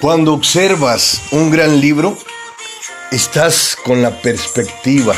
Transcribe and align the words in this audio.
Cuando 0.00 0.32
observas 0.32 1.20
un 1.30 1.50
gran 1.50 1.78
libro, 1.78 2.16
estás 3.10 3.76
con 3.84 4.00
la 4.00 4.10
perspectiva, 4.22 5.14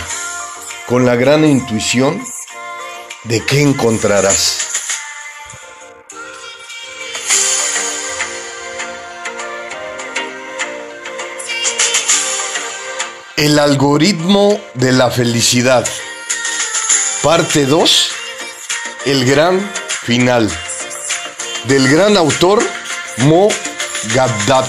con 0.88 1.06
la 1.06 1.14
gran 1.14 1.45
intuición 1.45 2.21
de 3.25 3.45
qué 3.46 3.62
encontrarás. 3.62 4.59
El 13.37 13.61
algoritmo 13.61 14.61
de 14.75 14.93
la 14.93 15.11
felicidad. 15.11 15.87
Parte 17.23 17.67
2. 17.67 18.21
El 19.04 19.24
gran 19.24 19.61
final. 19.88 20.48
Del 21.64 21.88
gran 21.88 22.16
autor 22.16 22.62
Mo 23.18 23.48
Gaddat. 24.14 24.64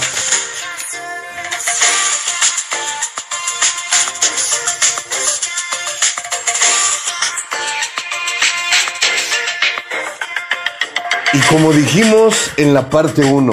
Y 11.32 11.38
como 11.42 11.72
dijimos 11.72 12.50
en 12.56 12.74
la 12.74 12.90
parte 12.90 13.22
1, 13.22 13.52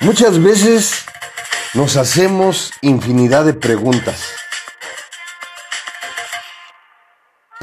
muchas 0.00 0.42
veces 0.42 0.92
nos 1.72 1.96
hacemos 1.96 2.70
infinidad 2.82 3.46
de 3.46 3.54
preguntas. 3.54 4.33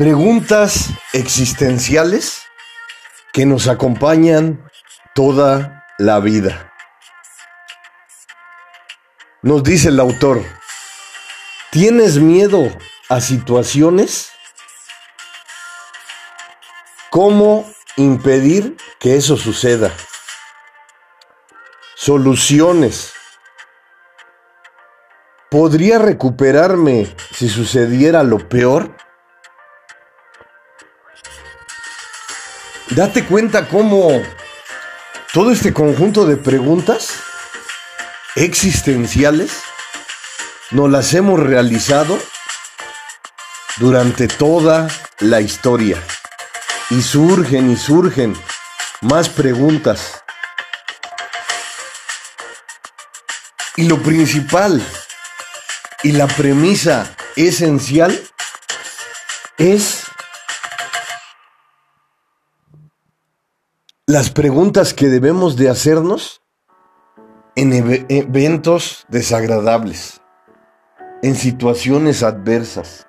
Preguntas 0.02 0.90
existenciales 1.14 2.42
que 3.34 3.46
nos 3.46 3.68
acompañan 3.68 4.68
toda 5.14 5.86
la 6.00 6.20
vida. 6.20 6.74
Nos 9.44 9.62
dice 9.62 9.90
el 9.90 10.00
autor, 10.00 10.44
¿tienes 11.70 12.18
miedo 12.18 12.76
a 13.10 13.22
situaciones? 13.22 14.32
¿Cómo 17.12 17.72
impedir 17.96 18.78
que 19.00 19.18
eso 19.18 19.38
suceda? 19.38 19.92
Soluciones 21.94 23.14
¿Podría 25.52 26.00
recuperarme 26.00 27.14
si 27.36 27.50
sucediera 27.50 28.24
lo 28.24 28.48
peor? 28.48 28.96
Date 32.92 33.24
cuenta 33.24 33.70
cómo 33.70 34.22
todo 35.32 35.52
este 35.52 35.72
conjunto 35.72 36.26
de 36.26 36.36
preguntas 36.36 37.14
existenciales 38.36 39.62
nos 40.72 40.92
las 40.92 41.14
hemos 41.14 41.40
realizado 41.40 42.20
durante 43.78 44.28
toda 44.28 44.90
la 45.20 45.40
historia. 45.40 46.04
Y 46.90 47.02
surgen 47.02 47.72
y 47.72 47.78
surgen 47.78 48.36
más 49.00 49.30
preguntas. 49.30 50.22
Y 53.78 53.88
lo 53.88 54.04
principal 54.04 54.86
y 56.04 56.12
la 56.12 56.28
premisa 56.28 57.10
esencial 57.38 58.22
es 59.58 60.01
las 64.12 64.30
preguntas 64.30 64.94
que 64.94 65.08
debemos 65.08 65.56
de 65.56 65.70
hacernos 65.70 66.42
en 67.56 67.72
eventos 68.10 69.06
desagradables, 69.08 70.22
en 71.24 71.36
situaciones 71.36 72.22
adversas, 72.22 73.08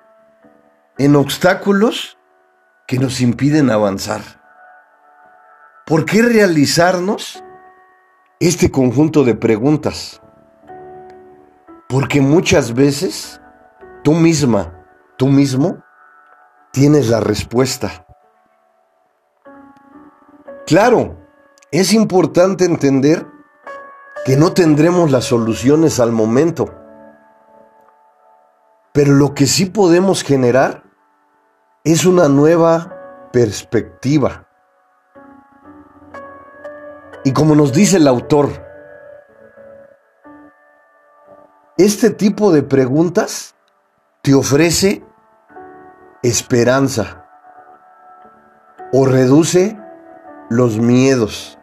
en 0.97 1.17
obstáculos 1.17 2.17
que 2.87 2.99
nos 2.99 3.19
impiden 3.19 3.69
avanzar. 3.69 4.21
¿Por 5.85 6.05
qué 6.05 6.21
realizarnos 6.21 7.43
este 8.39 8.71
conjunto 8.71 9.25
de 9.25 9.35
preguntas? 9.35 10.21
Porque 11.89 12.21
muchas 12.21 12.73
veces 12.73 13.41
tú 14.05 14.13
misma, 14.13 14.85
tú 15.17 15.27
mismo, 15.27 15.83
tienes 16.71 17.09
la 17.09 17.19
respuesta. 17.19 18.05
Claro, 20.65 21.17
es 21.71 21.93
importante 21.93 22.65
entender 22.65 23.25
que 24.25 24.37
no 24.37 24.53
tendremos 24.53 25.11
las 25.11 25.25
soluciones 25.25 25.99
al 25.99 26.11
momento, 26.11 26.73
pero 28.93 29.13
lo 29.13 29.33
que 29.33 29.47
sí 29.47 29.65
podemos 29.65 30.23
generar 30.23 30.83
es 31.83 32.05
una 32.05 32.29
nueva 32.29 33.29
perspectiva. 33.31 34.47
Y 37.25 37.33
como 37.33 37.55
nos 37.55 37.73
dice 37.73 37.97
el 37.97 38.07
autor, 38.07 38.49
Este 41.77 42.11
tipo 42.11 42.51
de 42.51 42.61
preguntas 42.61 43.55
te 44.21 44.35
ofrece 44.35 45.03
esperanza 46.21 47.25
o 48.91 49.07
reduce 49.07 49.75
los 50.53 50.77
miedos. 50.77 51.57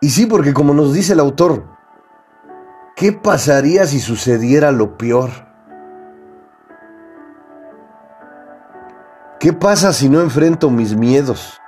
Y 0.00 0.10
sí, 0.10 0.26
porque 0.26 0.52
como 0.52 0.74
nos 0.74 0.92
dice 0.92 1.14
el 1.14 1.20
autor, 1.20 1.64
¿qué 2.94 3.12
pasaría 3.12 3.86
si 3.86 4.00
sucediera 4.00 4.70
lo 4.70 4.98
peor? 4.98 5.30
¿Qué 9.40 9.52
pasa 9.52 9.92
si 9.92 10.08
no 10.08 10.20
enfrento 10.20 10.70
mis 10.70 10.94
miedos? 10.94 11.60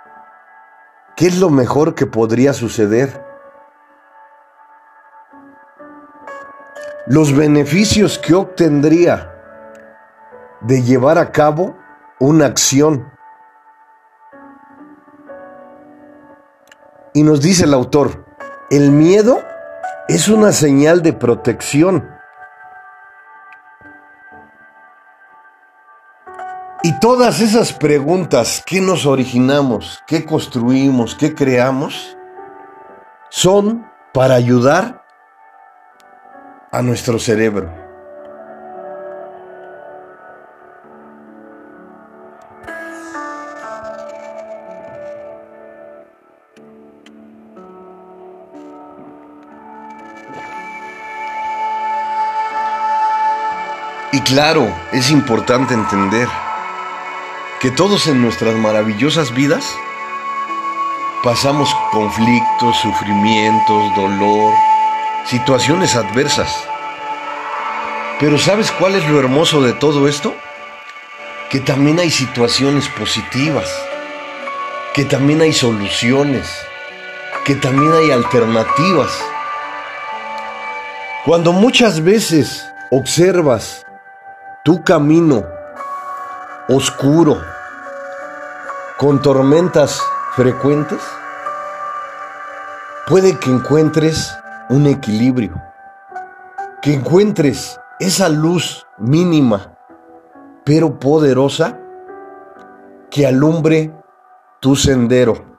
¿Qué 1.17 1.27
es 1.27 1.39
lo 1.39 1.49
mejor 1.49 1.95
que 1.95 2.07
podría 2.07 2.53
suceder? 2.53 3.25
los 7.09 7.37
beneficios 7.37 8.19
que 8.19 8.35
obtendría 8.35 9.33
de 10.61 10.83
llevar 10.83 11.19
a 11.19 11.31
cabo 11.31 11.77
una 12.19 12.47
acción. 12.47 13.13
Y 17.15 17.23
nos 17.23 17.41
dice 17.41 17.65
el 17.65 17.75
autor, 17.75 18.25
el 18.71 18.91
miedo 18.91 19.43
es 20.09 20.29
una 20.29 20.53
señal 20.53 21.03
de 21.03 21.13
protección. 21.13 22.09
Y 26.83 26.99
todas 27.01 27.41
esas 27.41 27.73
preguntas, 27.73 28.63
¿qué 28.65 28.81
nos 28.81 29.07
originamos? 29.07 30.03
¿Qué 30.07 30.25
construimos? 30.25 31.17
¿Qué 31.17 31.35
creamos? 31.35 32.17
Son 33.29 33.91
para 34.13 34.35
ayudar 34.35 35.05
a 36.71 36.83
nuestro 36.83 37.19
cerebro. 37.19 37.86
Claro, 54.27 54.75
es 54.93 55.11
importante 55.11 55.73
entender 55.73 56.29
que 57.61 57.71
todos 57.71 58.09
en 58.09 58.21
nuestras 58.21 58.55
maravillosas 58.57 59.33
vidas 59.33 59.65
pasamos 61.23 61.73
conflictos, 61.93 62.77
sufrimientos, 62.79 63.95
dolor, 63.95 64.53
situaciones 65.27 65.95
adversas. 65.95 66.65
Pero 68.19 68.37
¿sabes 68.39 68.73
cuál 68.73 68.97
es 68.97 69.09
lo 69.09 69.21
hermoso 69.21 69.63
de 69.63 69.73
todo 69.73 70.09
esto? 70.09 70.35
Que 71.49 71.61
también 71.61 72.01
hay 72.01 72.11
situaciones 72.11 72.89
positivas, 72.89 73.73
que 74.93 75.05
también 75.05 75.41
hay 75.41 75.53
soluciones, 75.53 76.49
que 77.45 77.55
también 77.55 77.93
hay 77.93 78.11
alternativas. 78.11 79.13
Cuando 81.25 81.53
muchas 81.53 82.03
veces 82.03 82.67
observas 82.91 83.86
tu 84.67 84.83
camino 84.83 85.45
oscuro, 86.69 87.41
con 88.99 89.23
tormentas 89.23 90.03
frecuentes, 90.35 90.99
puede 93.07 93.39
que 93.39 93.49
encuentres 93.49 94.37
un 94.69 94.89
equilibrio, 94.89 95.55
que 96.83 96.95
encuentres 96.95 97.79
esa 98.01 98.29
luz 98.29 98.85
mínima 98.99 99.73
pero 100.65 100.99
poderosa 100.99 101.79
que 103.09 103.25
alumbre 103.25 103.95
tu 104.59 104.75
sendero. 104.75 105.56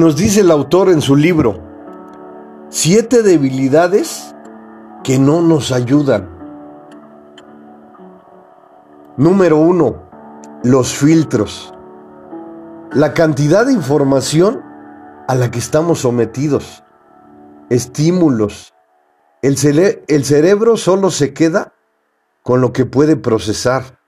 Nos 0.00 0.16
dice 0.16 0.40
el 0.40 0.50
autor 0.50 0.88
en 0.88 1.02
su 1.02 1.14
libro, 1.14 1.60
siete 2.70 3.22
debilidades 3.22 4.34
que 5.04 5.18
no 5.18 5.42
nos 5.42 5.72
ayudan. 5.72 6.28
Número 9.16 9.58
uno, 9.58 10.02
los 10.64 10.94
filtros. 10.94 11.74
La 12.92 13.12
cantidad 13.12 13.66
de 13.66 13.74
información 13.74 14.62
a 15.28 15.34
la 15.34 15.50
que 15.50 15.58
estamos 15.58 16.00
sometidos. 16.00 16.82
Estímulos. 17.68 18.72
El, 19.42 19.56
el 20.08 20.24
cerebro 20.24 20.76
solo 20.78 21.10
se 21.10 21.34
queda 21.34 21.74
con 22.42 22.62
lo 22.62 22.72
que 22.72 22.86
puede 22.86 23.16
procesar. 23.16 24.00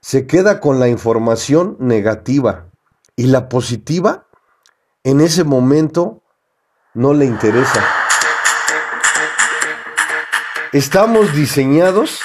Se 0.00 0.26
queda 0.26 0.60
con 0.60 0.80
la 0.80 0.88
información 0.88 1.76
negativa 1.78 2.70
y 3.14 3.26
la 3.26 3.48
positiva 3.48 4.25
en 5.06 5.20
ese 5.20 5.44
momento 5.44 6.20
no 6.92 7.14
le 7.14 7.26
interesa. 7.26 7.80
Estamos 10.72 11.32
diseñados, 11.32 12.22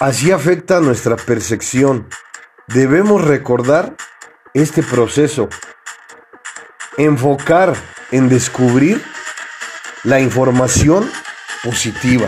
así 0.00 0.32
afecta 0.32 0.80
nuestra 0.80 1.14
percepción. 1.14 2.08
Debemos 2.66 3.24
recordar 3.24 3.94
este 4.52 4.82
proceso, 4.82 5.48
enfocar 6.96 7.76
en 8.10 8.28
descubrir 8.28 9.00
la 10.02 10.18
información 10.18 11.08
positiva. 11.62 12.26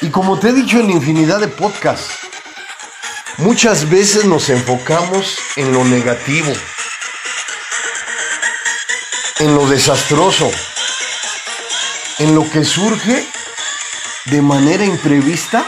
Y 0.00 0.10
como 0.10 0.40
te 0.40 0.48
he 0.48 0.52
dicho 0.52 0.80
en 0.80 0.90
infinidad 0.90 1.38
de 1.38 1.46
podcasts, 1.46 2.12
muchas 3.38 3.88
veces 3.88 4.24
nos 4.24 4.50
enfocamos 4.50 5.38
en 5.54 5.72
lo 5.72 5.84
negativo 5.84 6.52
en 9.38 9.54
lo 9.54 9.66
desastroso, 9.66 10.50
en 12.18 12.34
lo 12.34 12.48
que 12.50 12.64
surge 12.64 13.26
de 14.26 14.42
manera 14.42 14.84
imprevista 14.84 15.66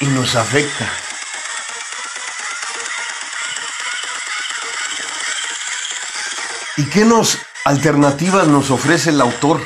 y 0.00 0.06
nos 0.06 0.36
afecta. 0.36 0.88
¿Y 6.76 6.84
qué 6.86 7.04
nos 7.04 7.38
alternativas 7.64 8.46
nos 8.46 8.70
ofrece 8.70 9.10
el 9.10 9.20
autor? 9.20 9.62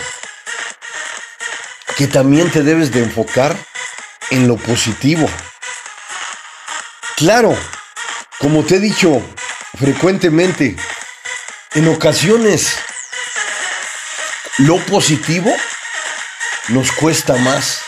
Que 1.96 2.06
también 2.06 2.50
te 2.50 2.62
debes 2.62 2.92
de 2.92 3.04
enfocar 3.04 3.56
en 4.30 4.48
lo 4.48 4.56
positivo. 4.56 5.28
Claro, 7.16 7.56
como 8.38 8.64
te 8.64 8.76
he 8.76 8.80
dicho 8.80 9.22
frecuentemente, 9.78 10.76
en 11.74 11.88
ocasiones 11.88 12.76
lo 14.58 14.76
positivo 14.86 15.52
nos 16.68 16.92
cuesta 16.92 17.34
más, 17.36 17.82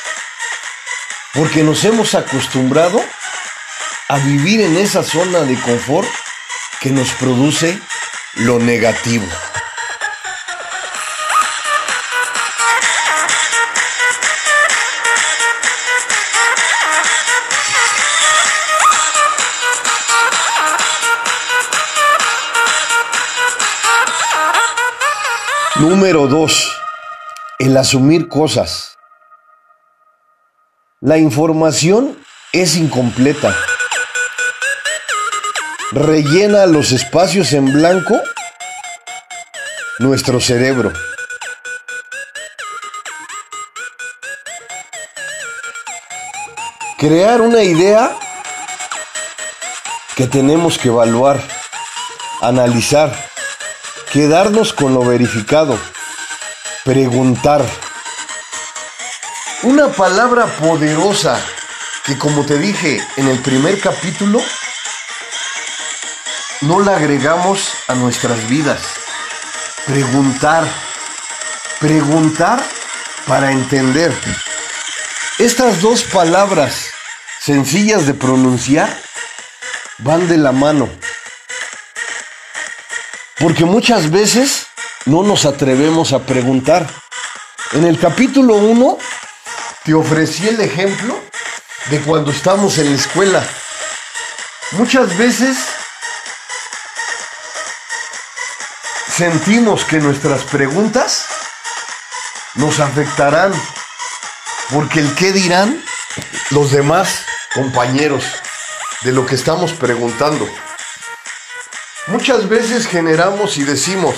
porque 1.32 1.62
nos 1.62 1.84
hemos 1.84 2.14
acostumbrado 2.14 3.02
a 4.08 4.18
vivir 4.18 4.60
en 4.60 4.76
esa 4.76 5.02
zona 5.02 5.40
de 5.40 5.58
confort 5.60 6.08
que 6.80 6.90
nos 6.90 7.10
produce 7.12 7.78
lo 8.34 8.58
negativo. 8.58 9.26
Número 25.88 26.27
2. 26.27 26.77
El 27.61 27.77
asumir 27.77 28.27
cosas. 28.27 28.99
La 31.00 31.17
información 31.17 32.19
es 32.50 32.75
incompleta. 32.75 33.55
Rellena 35.93 36.67
los 36.67 36.91
espacios 36.91 37.53
en 37.53 37.73
blanco 37.73 38.21
nuestro 40.00 40.41
cerebro. 40.41 40.93
Crear 46.99 47.41
una 47.41 47.62
idea 47.62 48.11
que 50.17 50.27
tenemos 50.27 50.79
que 50.79 50.88
evaluar, 50.88 51.41
analizar 52.43 53.25
quedarnos 54.12 54.73
con 54.73 54.94
lo 54.94 55.00
verificado, 55.00 55.79
preguntar. 56.85 57.64
Una 59.62 59.88
palabra 59.88 60.47
poderosa 60.58 61.41
que 62.05 62.17
como 62.19 62.44
te 62.47 62.58
dije 62.58 63.00
en 63.17 63.29
el 63.29 63.41
primer 63.41 63.81
capítulo, 63.81 64.41
no 66.62 66.81
la 66.81 66.97
agregamos 66.97 67.73
a 67.88 67.94
nuestras 67.94 68.49
vidas. 68.49 68.81
Preguntar. 69.87 70.64
Preguntar 71.81 72.62
para 73.26 73.52
entender. 73.52 74.12
Estas 75.38 75.82
dos 75.82 76.05
palabras 76.05 76.91
sencillas 77.41 78.06
de 78.06 78.14
pronunciar 78.14 78.88
van 79.99 80.29
de 80.29 80.38
la 80.38 80.52
mano. 80.52 80.88
Porque 83.38 83.65
muchas 83.65 84.11
veces 84.11 84.67
no 85.05 85.23
nos 85.23 85.44
atrevemos 85.44 86.12
a 86.12 86.21
preguntar. 86.21 86.87
En 87.73 87.85
el 87.85 87.99
capítulo 87.99 88.55
1 88.55 88.99
te 89.85 89.93
ofrecí 89.93 90.49
el 90.49 90.61
ejemplo 90.61 91.19
de 91.91 92.00
cuando 92.00 92.31
estamos 92.31 92.79
en 92.79 92.91
la 92.91 92.97
escuela. 92.97 93.47
Muchas 94.73 95.17
veces 95.19 95.59
sentimos 99.14 99.85
que 99.85 99.99
nuestras 99.99 100.43
preguntas 100.45 101.26
nos 102.55 102.81
afectarán 102.81 103.52
porque 104.73 105.00
el 105.00 105.14
qué 105.14 105.33
dirán 105.33 105.85
los 106.50 106.73
demás 106.73 107.21
compañeros 107.55 108.25
de 109.02 109.12
lo 109.12 109.26
que 109.26 109.35
estamos 109.35 109.73
preguntando. 109.73 110.49
Muchas 112.08 112.48
veces 112.48 112.86
generamos 112.86 113.58
y 113.58 113.64
decimos, 113.64 114.14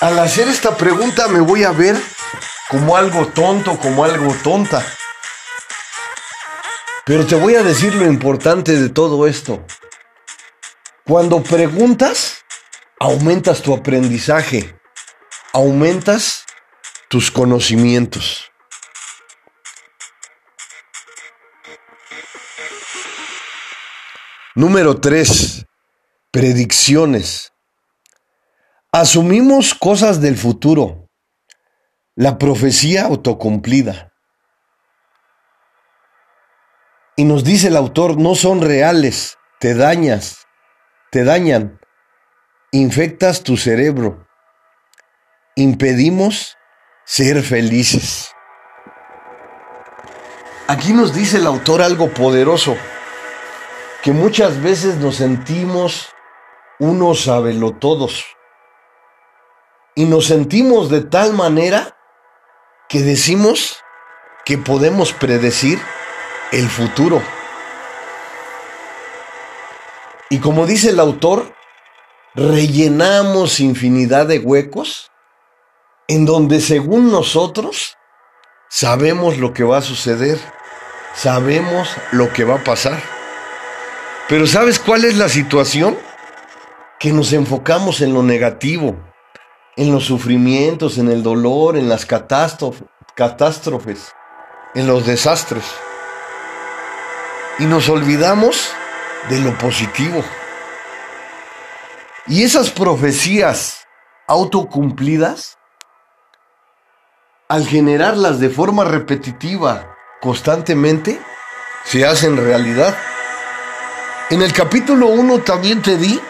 al 0.00 0.18
hacer 0.18 0.48
esta 0.48 0.76
pregunta 0.76 1.28
me 1.28 1.38
voy 1.38 1.62
a 1.62 1.70
ver 1.70 1.96
como 2.68 2.96
algo 2.96 3.28
tonto, 3.28 3.78
como 3.78 4.02
algo 4.02 4.34
tonta. 4.42 4.84
Pero 7.04 7.24
te 7.24 7.36
voy 7.36 7.54
a 7.54 7.62
decir 7.62 7.94
lo 7.94 8.04
importante 8.04 8.72
de 8.72 8.88
todo 8.88 9.28
esto. 9.28 9.64
Cuando 11.04 11.40
preguntas, 11.40 12.44
aumentas 12.98 13.62
tu 13.62 13.72
aprendizaje, 13.72 14.76
aumentas 15.52 16.46
tus 17.08 17.30
conocimientos. 17.30 18.50
Número 24.56 24.98
3 25.00 25.66
predicciones. 26.36 27.54
Asumimos 28.92 29.72
cosas 29.72 30.20
del 30.20 30.36
futuro, 30.36 31.08
la 32.14 32.36
profecía 32.36 33.06
autocumplida. 33.06 34.12
Y 37.16 37.24
nos 37.24 37.42
dice 37.42 37.68
el 37.68 37.76
autor, 37.76 38.18
no 38.18 38.34
son 38.34 38.60
reales, 38.60 39.38
te 39.60 39.74
dañas, 39.74 40.46
te 41.10 41.24
dañan, 41.24 41.80
infectas 42.70 43.42
tu 43.42 43.56
cerebro, 43.56 44.26
impedimos 45.54 46.58
ser 47.06 47.42
felices. 47.42 48.28
Aquí 50.68 50.92
nos 50.92 51.14
dice 51.14 51.38
el 51.38 51.46
autor 51.46 51.80
algo 51.80 52.12
poderoso, 52.12 52.76
que 54.02 54.12
muchas 54.12 54.60
veces 54.60 54.96
nos 54.96 55.16
sentimos 55.16 56.10
uno 56.78 57.12
lo 57.54 57.72
todos. 57.72 58.24
Y 59.94 60.04
nos 60.04 60.26
sentimos 60.26 60.90
de 60.90 61.02
tal 61.02 61.32
manera 61.32 61.96
que 62.88 63.00
decimos 63.00 63.78
que 64.44 64.58
podemos 64.58 65.12
predecir 65.12 65.80
el 66.52 66.68
futuro. 66.68 67.22
Y 70.28 70.38
como 70.40 70.66
dice 70.66 70.90
el 70.90 71.00
autor, 71.00 71.52
rellenamos 72.34 73.60
infinidad 73.60 74.26
de 74.26 74.38
huecos 74.38 75.10
en 76.08 76.26
donde 76.26 76.60
según 76.60 77.10
nosotros 77.10 77.96
sabemos 78.68 79.38
lo 79.38 79.52
que 79.52 79.64
va 79.64 79.78
a 79.78 79.82
suceder, 79.82 80.38
sabemos 81.14 81.88
lo 82.12 82.32
que 82.32 82.44
va 82.44 82.56
a 82.56 82.64
pasar. 82.64 83.02
Pero 84.28 84.46
¿sabes 84.46 84.78
cuál 84.78 85.04
es 85.04 85.16
la 85.16 85.28
situación? 85.28 85.98
Que 87.06 87.12
nos 87.12 87.32
enfocamos 87.32 88.00
en 88.00 88.12
lo 88.12 88.24
negativo, 88.24 88.96
en 89.76 89.92
los 89.92 90.06
sufrimientos, 90.06 90.98
en 90.98 91.08
el 91.08 91.22
dolor, 91.22 91.76
en 91.76 91.88
las 91.88 92.04
catástrofes, 92.04 94.12
en 94.74 94.88
los 94.88 95.06
desastres. 95.06 95.62
Y 97.60 97.66
nos 97.66 97.88
olvidamos 97.88 98.72
de 99.28 99.38
lo 99.38 99.56
positivo. 99.56 100.24
Y 102.26 102.42
esas 102.42 102.70
profecías 102.70 103.86
autocumplidas, 104.26 105.58
al 107.48 107.68
generarlas 107.68 108.40
de 108.40 108.50
forma 108.50 108.82
repetitiva, 108.82 109.94
constantemente, 110.20 111.20
se 111.84 112.04
hacen 112.04 112.36
realidad. 112.36 112.96
En 114.28 114.42
el 114.42 114.52
capítulo 114.52 115.06
1 115.06 115.38
también 115.42 115.82
te 115.82 115.98
di 115.98 116.20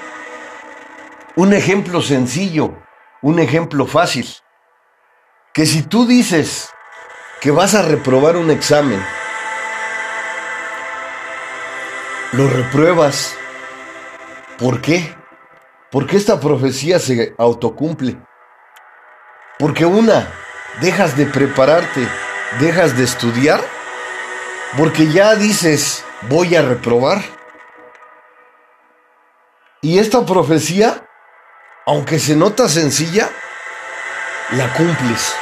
un 1.36 1.52
ejemplo 1.52 2.00
sencillo, 2.00 2.74
un 3.20 3.38
ejemplo 3.38 3.86
fácil, 3.86 4.26
que 5.52 5.66
si 5.66 5.82
tú 5.82 6.06
dices 6.06 6.70
que 7.40 7.50
vas 7.50 7.74
a 7.74 7.82
reprobar 7.82 8.36
un 8.36 8.50
examen, 8.50 9.04
lo 12.32 12.48
repruebas, 12.48 13.36
¿por 14.58 14.80
qué? 14.80 15.14
Porque 15.90 16.16
esta 16.16 16.40
profecía 16.40 16.98
se 16.98 17.34
autocumple. 17.38 18.16
Porque 19.58 19.86
una, 19.86 20.28
dejas 20.80 21.16
de 21.16 21.26
prepararte, 21.26 22.06
dejas 22.60 22.96
de 22.96 23.04
estudiar, 23.04 23.60
porque 24.76 25.10
ya 25.12 25.34
dices, 25.34 26.04
voy 26.28 26.56
a 26.56 26.62
reprobar. 26.62 27.22
Y 29.80 29.98
esta 29.98 30.26
profecía, 30.26 31.05
aunque 31.86 32.18
se 32.18 32.34
nota 32.34 32.68
sencilla, 32.68 33.30
la 34.50 34.72
cumples. 34.74 35.34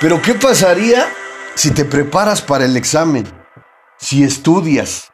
Pero 0.00 0.20
¿qué 0.20 0.34
pasaría 0.34 1.08
si 1.54 1.70
te 1.70 1.86
preparas 1.86 2.42
para 2.42 2.66
el 2.66 2.76
examen? 2.76 3.26
Si 3.98 4.22
estudias, 4.22 5.10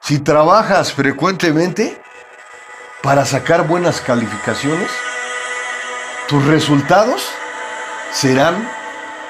si 0.00 0.20
trabajas 0.20 0.92
frecuentemente 0.92 2.00
para 3.02 3.26
sacar 3.26 3.66
buenas 3.66 4.00
calificaciones, 4.00 4.90
tus 6.28 6.44
resultados 6.46 7.28
serán 8.12 8.70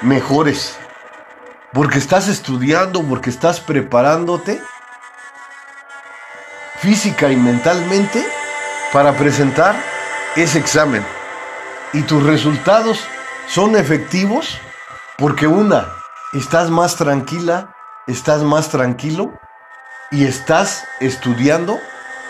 mejores. 0.02 0.76
Porque 1.72 1.98
estás 1.98 2.28
estudiando, 2.28 3.02
porque 3.02 3.30
estás 3.30 3.60
preparándote 3.60 4.60
física 6.80 7.30
y 7.30 7.36
mentalmente 7.36 8.24
para 8.92 9.12
presentar 9.12 9.76
ese 10.36 10.58
examen. 10.58 11.04
Y 11.92 12.02
tus 12.02 12.22
resultados 12.22 13.04
son 13.48 13.76
efectivos 13.76 14.60
porque 15.16 15.46
una, 15.46 15.88
estás 16.32 16.70
más 16.70 16.96
tranquila, 16.96 17.74
estás 18.06 18.42
más 18.42 18.68
tranquilo 18.68 19.32
y 20.10 20.24
estás 20.24 20.84
estudiando 21.00 21.78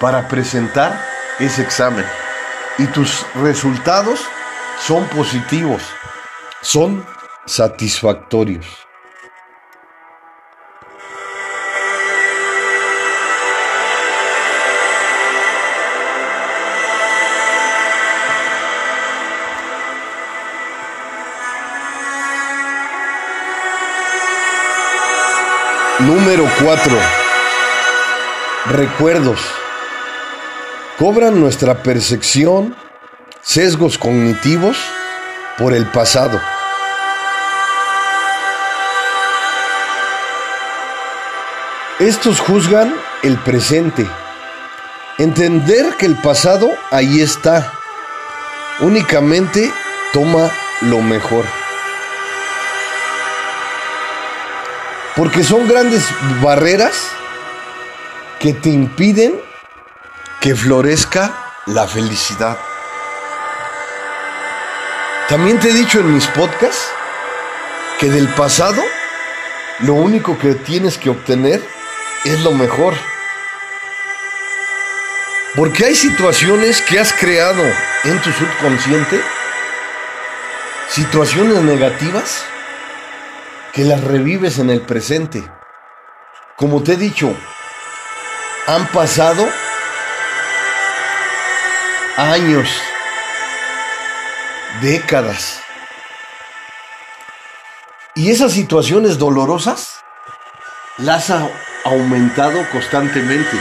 para 0.01 0.29
presentar 0.29 0.99
ese 1.39 1.63
examen. 1.63 2.05
Y 2.79 2.87
tus 2.87 3.27
resultados 3.35 4.21
son 4.81 5.07
positivos, 5.09 5.83
son 6.63 7.05
satisfactorios. 7.47 8.88
Número 26.09 26.49
4 26.65 26.99
recuerdos 28.71 29.39
cobran 30.99 31.39
nuestra 31.39 31.83
percepción, 31.83 32.75
sesgos 33.43 33.99
cognitivos 33.99 34.79
por 35.59 35.75
el 35.75 35.85
pasado. 35.85 36.41
Estos 41.99 42.41
juzgan 42.41 42.95
el 43.23 43.37
presente. 43.41 44.09
Entender 45.19 45.95
que 45.99 46.07
el 46.07 46.17
pasado 46.17 46.71
ahí 46.91 47.21
está. 47.21 47.71
Únicamente 48.81 49.71
toma 50.15 50.51
lo 50.81 51.03
mejor. 51.03 51.45
Porque 55.19 55.43
son 55.43 55.67
grandes 55.67 56.05
barreras 56.41 56.95
que 58.39 58.53
te 58.53 58.69
impiden 58.69 59.35
que 60.41 60.55
florezca 60.55 61.35
la 61.67 61.89
felicidad. 61.89 62.57
También 65.29 65.59
te 65.59 65.71
he 65.71 65.73
dicho 65.73 65.99
en 65.99 66.15
mis 66.15 66.25
podcasts 66.29 66.87
que 67.99 68.09
del 68.09 68.29
pasado 68.29 68.81
lo 69.81 69.95
único 69.95 70.39
que 70.39 70.55
tienes 70.55 70.97
que 70.97 71.11
obtener 71.11 71.61
es 72.25 72.41
lo 72.45 72.53
mejor. 72.53 72.95
Porque 75.57 75.87
hay 75.87 75.97
situaciones 75.97 76.81
que 76.83 77.01
has 77.01 77.13
creado 77.13 77.65
en 78.05 78.23
tu 78.23 78.31
subconsciente, 78.31 79.21
situaciones 80.89 81.61
negativas, 81.63 82.45
que 83.79 83.85
las 83.85 84.03
revives 84.03 84.59
en 84.59 84.71
el 84.71 84.81
presente. 84.81 85.49
Como 86.57 86.83
te 86.83 86.95
he 86.95 86.97
dicho, 86.97 87.33
han 88.67 88.89
pasado 88.89 89.49
años, 92.17 92.69
décadas. 94.83 95.61
Y 98.17 98.33
esas 98.33 98.51
situaciones 98.51 99.17
dolorosas 99.17 100.01
las 100.97 101.31
ha 101.31 101.49
aumentado 101.85 102.69
constantemente. 102.73 103.57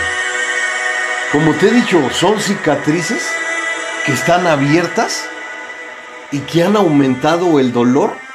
Como 1.31 1.53
te 1.53 1.67
he 1.67 1.71
dicho, 1.73 2.09
son 2.09 2.41
cicatrices 2.41 3.21
que 4.03 4.13
están 4.13 4.47
abiertas 4.47 5.29
y 6.31 6.39
que 6.39 6.63
han 6.63 6.75
aumentado 6.75 7.59
el 7.59 7.71
dolor 7.71 8.26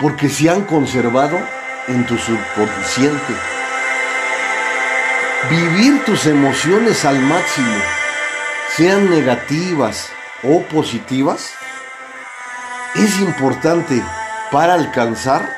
porque 0.00 0.28
se 0.28 0.48
han 0.48 0.62
conservado 0.62 1.38
en 1.88 2.06
tu 2.06 2.16
subconsciente. 2.16 3.34
Vivir 5.50 6.04
tus 6.04 6.26
emociones 6.26 7.04
al 7.04 7.18
máximo, 7.20 7.76
sean 8.76 9.10
negativas 9.10 10.10
o 10.42 10.62
positivas, 10.62 11.52
es 12.94 13.20
importante 13.20 14.02
para 14.50 14.74
alcanzar 14.74 15.48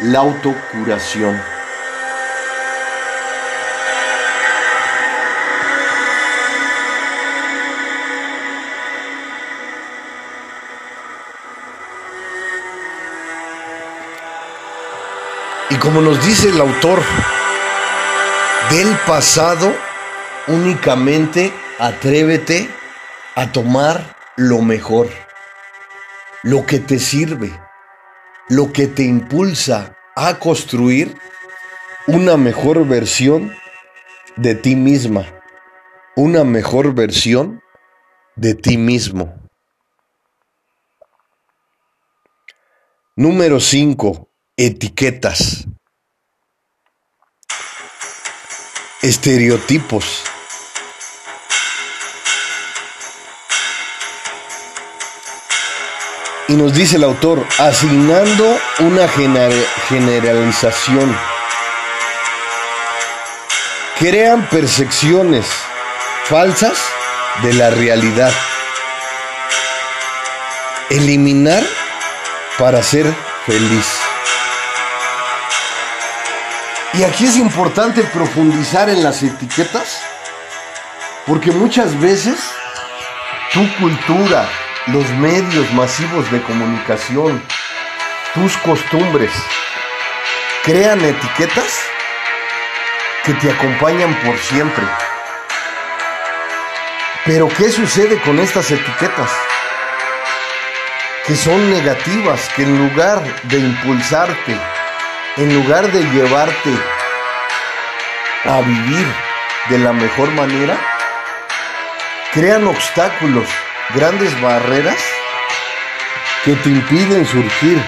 la 0.00 0.20
autocuración. 0.20 1.55
Como 15.86 16.00
nos 16.00 16.26
dice 16.26 16.48
el 16.48 16.60
autor, 16.60 16.98
del 18.72 18.88
pasado, 19.06 19.72
únicamente 20.48 21.52
atrévete 21.78 22.68
a 23.36 23.52
tomar 23.52 24.16
lo 24.34 24.62
mejor, 24.62 25.08
lo 26.42 26.66
que 26.66 26.80
te 26.80 26.98
sirve, 26.98 27.52
lo 28.48 28.72
que 28.72 28.88
te 28.88 29.04
impulsa 29.04 29.96
a 30.16 30.40
construir 30.40 31.16
una 32.08 32.36
mejor 32.36 32.84
versión 32.84 33.54
de 34.34 34.56
ti 34.56 34.74
misma, 34.74 35.24
una 36.16 36.42
mejor 36.42 36.96
versión 36.96 37.62
de 38.34 38.54
ti 38.54 38.76
mismo. 38.76 39.36
Número 43.14 43.60
5. 43.60 44.28
Etiquetas. 44.56 45.68
Estereotipos. 49.06 50.24
Y 56.48 56.54
nos 56.54 56.74
dice 56.74 56.96
el 56.96 57.04
autor, 57.04 57.44
asignando 57.58 58.58
una 58.80 59.08
generalización. 59.88 61.16
Crean 63.98 64.48
percepciones 64.48 65.46
falsas 66.24 66.78
de 67.42 67.52
la 67.54 67.70
realidad. 67.70 68.32
Eliminar 70.90 71.64
para 72.58 72.82
ser 72.82 73.06
feliz. 73.46 74.05
Y 76.98 77.04
aquí 77.04 77.26
es 77.26 77.36
importante 77.36 78.02
profundizar 78.04 78.88
en 78.88 79.02
las 79.02 79.22
etiquetas, 79.22 80.00
porque 81.26 81.50
muchas 81.50 82.00
veces 82.00 82.38
tu 83.52 83.70
cultura, 83.78 84.48
los 84.86 85.06
medios 85.10 85.70
masivos 85.74 86.30
de 86.32 86.40
comunicación, 86.42 87.42
tus 88.32 88.56
costumbres, 88.58 89.30
crean 90.64 91.04
etiquetas 91.04 91.80
que 93.24 93.34
te 93.34 93.50
acompañan 93.50 94.14
por 94.24 94.38
siempre. 94.38 94.86
Pero 97.26 97.46
¿qué 97.58 97.70
sucede 97.70 98.18
con 98.22 98.38
estas 98.38 98.70
etiquetas? 98.70 99.30
Que 101.26 101.36
son 101.36 101.70
negativas, 101.70 102.48
que 102.56 102.62
en 102.62 102.88
lugar 102.88 103.22
de 103.42 103.58
impulsarte, 103.58 104.75
en 105.36 105.54
lugar 105.54 105.90
de 105.92 106.02
llevarte 106.02 106.70
a 108.44 108.60
vivir 108.62 109.06
de 109.68 109.78
la 109.78 109.92
mejor 109.92 110.30
manera, 110.30 110.78
crean 112.32 112.66
obstáculos, 112.66 113.46
grandes 113.94 114.40
barreras 114.40 114.96
que 116.44 116.54
te 116.54 116.70
impiden 116.70 117.26
surgir, 117.26 117.82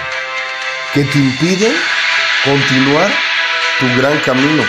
que 0.92 1.04
te 1.04 1.18
impiden 1.18 1.74
continuar 2.44 3.10
tu 3.78 3.86
gran 3.98 4.18
camino. 4.20 4.64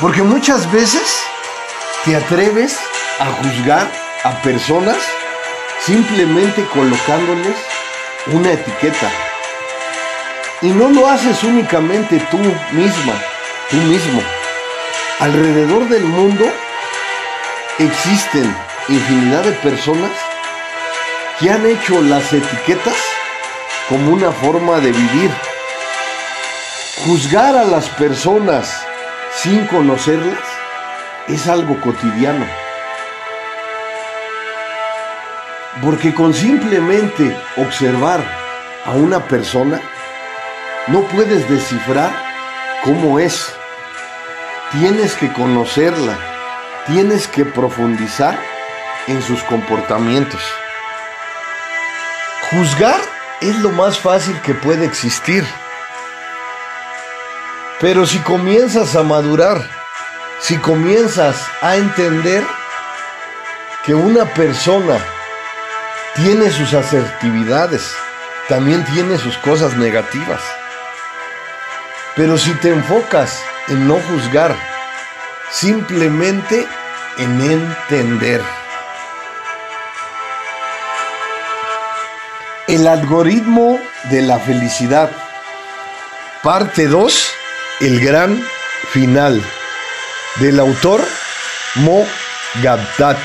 Porque 0.00 0.22
muchas 0.22 0.70
veces 0.72 1.22
te 2.04 2.16
atreves 2.16 2.78
a 3.18 3.26
juzgar 3.26 3.90
a 4.24 4.30
personas 4.42 4.96
simplemente 5.84 6.64
colocándoles 6.72 7.56
una 8.28 8.52
etiqueta. 8.52 9.29
Y 10.62 10.68
no 10.68 10.90
lo 10.90 11.08
haces 11.08 11.42
únicamente 11.42 12.20
tú 12.30 12.36
misma, 12.36 13.14
tú 13.70 13.76
mismo. 13.76 14.22
Alrededor 15.18 15.88
del 15.88 16.04
mundo 16.04 16.44
existen 17.78 18.54
infinidad 18.88 19.42
de 19.44 19.52
personas 19.52 20.10
que 21.38 21.50
han 21.50 21.64
hecho 21.64 22.02
las 22.02 22.30
etiquetas 22.32 22.96
como 23.88 24.12
una 24.12 24.30
forma 24.32 24.80
de 24.80 24.92
vivir. 24.92 25.30
Juzgar 27.06 27.56
a 27.56 27.64
las 27.64 27.88
personas 27.88 28.86
sin 29.34 29.66
conocerlas 29.66 30.38
es 31.26 31.48
algo 31.48 31.80
cotidiano. 31.80 32.46
Porque 35.82 36.12
con 36.12 36.34
simplemente 36.34 37.34
observar 37.56 38.20
a 38.84 38.90
una 38.90 39.20
persona, 39.20 39.80
no 40.88 41.02
puedes 41.02 41.48
descifrar 41.48 42.10
cómo 42.84 43.18
es. 43.18 43.52
Tienes 44.72 45.14
que 45.14 45.32
conocerla, 45.32 46.16
tienes 46.86 47.26
que 47.26 47.44
profundizar 47.44 48.38
en 49.06 49.22
sus 49.22 49.42
comportamientos. 49.44 50.40
Juzgar 52.50 53.00
es 53.40 53.56
lo 53.60 53.70
más 53.70 53.98
fácil 53.98 54.40
que 54.42 54.54
puede 54.54 54.84
existir. 54.84 55.46
Pero 57.80 58.06
si 58.06 58.18
comienzas 58.18 58.94
a 58.96 59.02
madurar, 59.02 59.62
si 60.40 60.56
comienzas 60.58 61.36
a 61.62 61.76
entender 61.76 62.44
que 63.84 63.94
una 63.94 64.24
persona 64.24 64.98
tiene 66.14 66.50
sus 66.50 66.74
asertividades, 66.74 67.94
también 68.48 68.84
tiene 68.84 69.16
sus 69.16 69.36
cosas 69.38 69.76
negativas. 69.76 70.40
Pero 72.16 72.36
si 72.36 72.52
te 72.54 72.70
enfocas 72.70 73.40
en 73.68 73.86
no 73.86 73.94
juzgar, 74.00 74.56
simplemente 75.50 76.66
en 77.18 77.40
entender. 77.40 78.42
El 82.66 82.86
algoritmo 82.86 83.78
de 84.10 84.22
la 84.22 84.38
felicidad. 84.38 85.10
Parte 86.42 86.86
2. 86.86 87.30
El 87.80 88.00
gran 88.00 88.42
final 88.92 89.42
del 90.36 90.60
autor 90.60 91.00
Mo 91.76 92.04
Gabdat. 92.62 93.18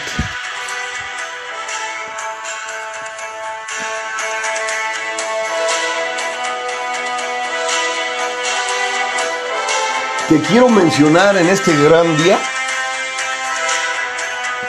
Te 10.27 10.41
quiero 10.41 10.69
mencionar 10.69 11.37
en 11.37 11.47
este 11.49 11.71
gran 11.83 12.17
día 12.17 12.39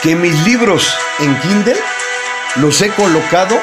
que 0.03 0.15
mis 0.15 0.39
libros 0.45 0.95
en 1.19 1.35
Kindle 1.41 1.81
los 2.57 2.83
he 2.83 2.91
colocado 2.91 3.59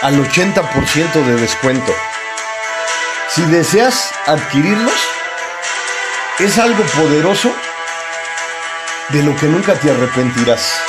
al 0.00 0.26
80% 0.26 1.12
de 1.12 1.36
descuento. 1.36 1.94
Si 3.28 3.42
deseas 3.42 4.10
adquirirlos, 4.26 4.94
es 6.38 6.58
algo 6.58 6.82
poderoso 6.82 7.54
de 9.10 9.22
lo 9.22 9.36
que 9.36 9.44
nunca 9.44 9.74
te 9.74 9.90
arrepentirás. 9.90 10.80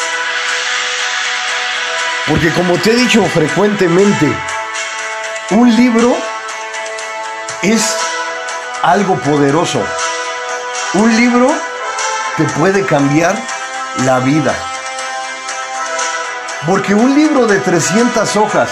Porque 2.28 2.50
como 2.54 2.78
te 2.78 2.92
he 2.92 2.96
dicho 2.96 3.26
frecuentemente, 3.26 4.34
un 5.50 5.76
libro 5.76 6.16
es 7.62 7.98
algo 8.84 9.20
poderoso. 9.20 9.86
Un 10.96 11.14
libro 11.18 11.52
te 12.38 12.46
puede 12.58 12.86
cambiar 12.86 13.36
la 14.06 14.20
vida. 14.20 14.56
Porque 16.66 16.96
un 16.96 17.14
libro 17.14 17.46
de 17.48 17.60
300 17.60 18.36
hojas, 18.38 18.70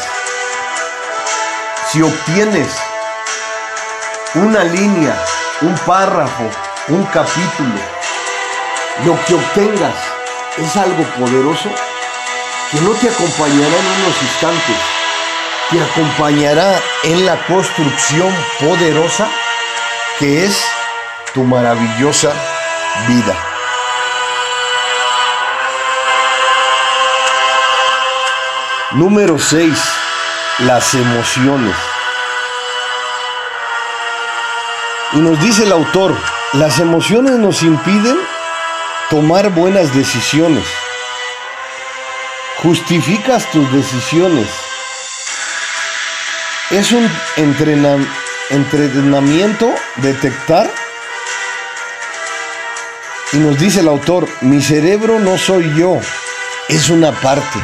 si 1.91 2.01
obtienes 2.01 2.69
una 4.35 4.63
línea, 4.63 5.21
un 5.63 5.75
párrafo, 5.79 6.49
un 6.87 7.03
capítulo, 7.07 7.75
lo 9.05 9.25
que 9.25 9.33
obtengas 9.33 9.95
es 10.59 10.77
algo 10.77 11.03
poderoso 11.19 11.69
que 12.71 12.79
no 12.79 12.91
te 12.91 13.09
acompañará 13.09 13.67
en 13.67 14.01
unos 14.01 14.21
instantes, 14.21 14.77
te 15.71 15.83
acompañará 15.83 16.79
en 17.03 17.25
la 17.25 17.35
construcción 17.47 18.33
poderosa 18.61 19.27
que 20.19 20.45
es 20.45 20.72
tu 21.33 21.43
maravillosa 21.43 22.31
vida. 23.07 23.35
Número 28.91 29.39
6. 29.39 29.73
Las 30.59 30.93
emociones. 30.93 31.75
Y 35.13 35.17
nos 35.17 35.39
dice 35.41 35.63
el 35.63 35.71
autor, 35.71 36.15
las 36.53 36.77
emociones 36.79 37.33
nos 37.33 37.63
impiden 37.63 38.19
tomar 39.09 39.49
buenas 39.49 39.95
decisiones. 39.95 40.67
Justificas 42.61 43.49
tus 43.51 43.71
decisiones. 43.73 44.47
Es 46.69 46.91
un 46.91 47.09
entrenamiento 48.49 49.73
detectar. 49.97 50.82
Y 53.33 53.37
nos 53.37 53.57
dice 53.57 53.79
el 53.79 53.87
autor, 53.87 54.29
mi 54.41 54.61
cerebro 54.61 55.19
no 55.19 55.39
soy 55.39 55.73
yo, 55.75 55.99
es 56.69 56.89
una 56.91 57.11
parte. 57.11 57.59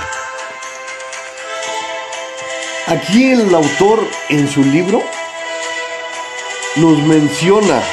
Aquí 2.88 3.34
el 3.34 3.54
autor 3.54 4.10
en 4.30 4.50
su 4.50 4.64
libro 4.64 5.04
nos 6.78 6.98
menciona 7.04 7.84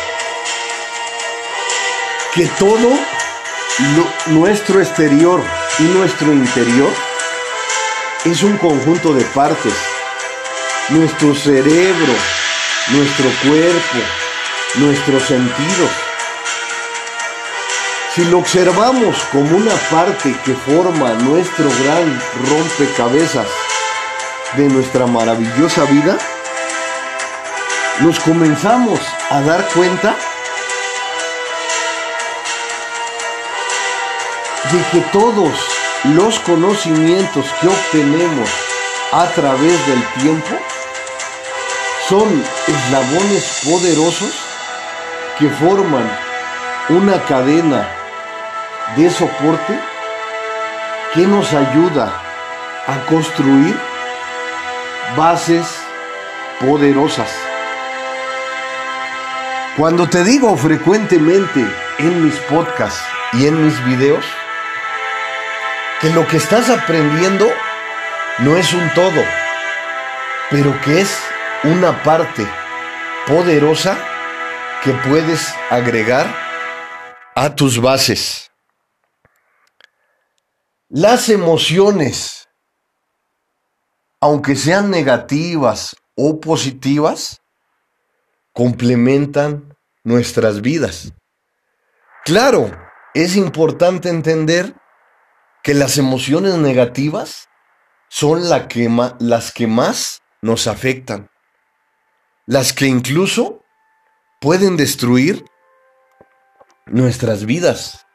que 2.34 2.46
todo 2.58 2.98
nuestro 4.28 4.80
exterior 4.80 5.42
y 5.78 5.82
nuestro 5.82 6.32
interior 6.32 6.90
es 8.24 8.42
un 8.42 8.56
conjunto 8.56 9.12
de 9.12 9.24
partes. 9.26 9.74
Nuestro 10.88 11.34
cerebro, 11.34 12.14
nuestro 12.88 13.26
cuerpo, 13.42 13.98
nuestros 14.76 15.22
sentidos. 15.24 16.05
Si 18.16 18.24
lo 18.24 18.38
observamos 18.38 19.14
como 19.30 19.58
una 19.58 19.74
parte 19.90 20.34
que 20.42 20.54
forma 20.54 21.10
nuestro 21.16 21.66
gran 21.82 22.18
rompecabezas 22.48 23.46
de 24.56 24.70
nuestra 24.70 25.06
maravillosa 25.06 25.84
vida, 25.84 26.16
nos 28.00 28.18
comenzamos 28.20 28.98
a 29.28 29.42
dar 29.42 29.68
cuenta 29.68 30.16
de 34.72 34.82
que 34.92 35.06
todos 35.12 35.52
los 36.04 36.38
conocimientos 36.38 37.44
que 37.60 37.68
obtenemos 37.68 38.48
a 39.12 39.26
través 39.26 39.86
del 39.88 40.02
tiempo 40.22 40.56
son 42.08 42.42
eslabones 42.66 43.60
poderosos 43.62 44.32
que 45.38 45.50
forman 45.50 46.10
una 46.88 47.22
cadena 47.26 47.95
de 48.94 49.10
soporte 49.10 49.78
que 51.14 51.26
nos 51.26 51.52
ayuda 51.52 52.12
a 52.86 52.98
construir 53.08 53.76
bases 55.16 55.66
poderosas. 56.60 57.30
Cuando 59.76 60.08
te 60.08 60.24
digo 60.24 60.56
frecuentemente 60.56 61.66
en 61.98 62.24
mis 62.24 62.34
podcasts 62.50 63.02
y 63.32 63.46
en 63.46 63.64
mis 63.64 63.84
videos 63.84 64.24
que 66.00 66.10
lo 66.10 66.26
que 66.26 66.36
estás 66.36 66.70
aprendiendo 66.70 67.46
no 68.38 68.56
es 68.56 68.72
un 68.72 68.88
todo, 68.94 69.22
pero 70.50 70.78
que 70.82 71.00
es 71.00 71.18
una 71.64 72.02
parte 72.02 72.46
poderosa 73.26 73.96
que 74.82 74.92
puedes 74.92 75.54
agregar 75.70 76.26
a 77.34 77.54
tus 77.54 77.80
bases. 77.80 78.45
Las 80.88 81.28
emociones, 81.30 82.48
aunque 84.20 84.54
sean 84.54 84.88
negativas 84.88 85.96
o 86.14 86.38
positivas, 86.38 87.42
complementan 88.52 89.76
nuestras 90.04 90.60
vidas. 90.60 91.12
Claro, 92.24 92.70
es 93.14 93.34
importante 93.34 94.10
entender 94.10 94.76
que 95.64 95.74
las 95.74 95.98
emociones 95.98 96.54
negativas 96.54 97.48
son 98.08 98.48
las 98.48 98.68
que 98.68 99.66
más 99.66 100.22
nos 100.40 100.68
afectan, 100.68 101.28
las 102.46 102.72
que 102.72 102.86
incluso 102.86 103.64
pueden 104.40 104.76
destruir 104.76 105.44
nuestras 106.86 107.44
vidas. 107.44 108.05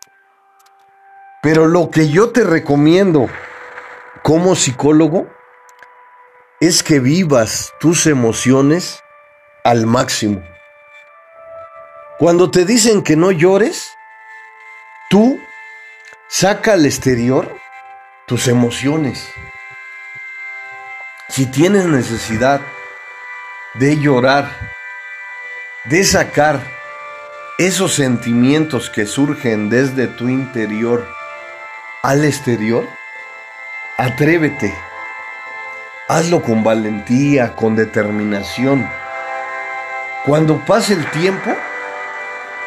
Pero 1.41 1.67
lo 1.67 1.89
que 1.89 2.09
yo 2.09 2.29
te 2.29 2.43
recomiendo 2.43 3.27
como 4.21 4.55
psicólogo 4.55 5.27
es 6.59 6.83
que 6.83 6.99
vivas 6.99 7.73
tus 7.79 8.05
emociones 8.05 9.03
al 9.63 9.87
máximo. 9.87 10.43
Cuando 12.19 12.51
te 12.51 12.65
dicen 12.65 13.01
que 13.01 13.15
no 13.15 13.31
llores, 13.31 13.91
tú 15.09 15.39
saca 16.29 16.73
al 16.73 16.85
exterior 16.85 17.57
tus 18.27 18.47
emociones. 18.47 19.27
Si 21.29 21.47
tienes 21.47 21.85
necesidad 21.85 22.61
de 23.73 23.97
llorar, 23.99 24.51
de 25.85 26.03
sacar 26.03 26.61
esos 27.57 27.95
sentimientos 27.95 28.91
que 28.91 29.07
surgen 29.07 29.71
desde 29.71 30.05
tu 30.05 30.29
interior, 30.29 31.20
al 32.01 32.25
exterior, 32.25 32.87
atrévete. 33.97 34.73
Hazlo 36.07 36.41
con 36.41 36.63
valentía, 36.63 37.55
con 37.55 37.75
determinación. 37.75 38.89
Cuando 40.25 40.65
pase 40.65 40.93
el 40.93 41.09
tiempo, 41.11 41.51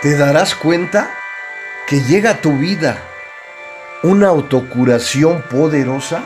te 0.03 0.17
darás 0.17 0.55
cuenta 0.55 1.11
que 1.87 2.01
llega 2.01 2.31
a 2.31 2.41
tu 2.41 2.57
vida 2.57 2.99
una 4.03 4.29
autocuración 4.29 5.43
poderosa 5.51 6.23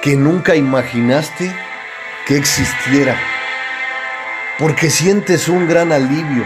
que 0.00 0.16
nunca 0.16 0.54
imaginaste 0.54 1.54
que 2.26 2.36
existiera. 2.36 3.16
Porque 4.58 4.88
sientes 4.88 5.48
un 5.48 5.68
gran 5.68 5.92
alivio 5.92 6.44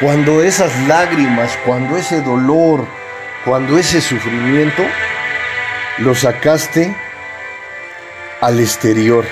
cuando 0.00 0.42
esas 0.42 0.76
lágrimas, 0.88 1.56
cuando 1.64 1.96
ese 1.96 2.20
dolor, 2.20 2.86
cuando 3.44 3.76
ese 3.78 4.00
sufrimiento 4.00 4.82
lo 5.98 6.14
sacaste 6.14 6.94
al 8.40 8.58
exterior. 8.58 9.24